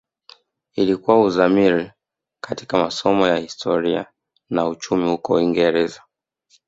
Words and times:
Ilikuwa 0.75 1.21
uzamili 1.21 1.91
katika 2.43 2.77
masomo 2.77 3.27
ya 3.27 3.37
Historia 3.37 4.05
na 4.49 4.67
Uchumi 4.67 5.09
huko 5.09 5.33
Uingereza 5.33 6.01